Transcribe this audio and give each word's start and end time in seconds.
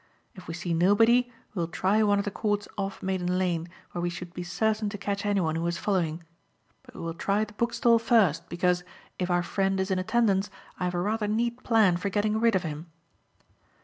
If 0.33 0.47
we 0.47 0.55
see 0.55 0.73
nobody, 0.73 1.31
we 1.53 1.59
will 1.59 1.67
try 1.67 2.01
one 2.01 2.17
of 2.17 2.25
the 2.25 2.31
courts 2.31 2.67
off 2.75 3.03
Maiden 3.03 3.37
Lane 3.37 3.69
where 3.91 4.01
we 4.01 4.09
should 4.09 4.33
be 4.33 4.41
certain 4.41 4.89
to 4.89 4.97
catch 4.97 5.27
anyone 5.27 5.55
who 5.55 5.61
was 5.61 5.77
following. 5.77 6.23
But 6.81 6.95
we 6.95 7.01
will 7.01 7.13
try 7.13 7.43
the 7.45 7.53
bookstall 7.53 7.99
first 7.99 8.49
because, 8.49 8.83
if 9.19 9.29
our 9.29 9.43
friend 9.43 9.79
is 9.79 9.91
in 9.91 9.99
attendance, 9.99 10.49
I 10.79 10.85
have 10.85 10.95
a 10.95 10.99
rather 10.99 11.27
neat 11.27 11.61
plan 11.61 11.97
for 11.97 12.09
getting 12.09 12.39
rid 12.39 12.55
of 12.55 12.63
him." 12.63 12.87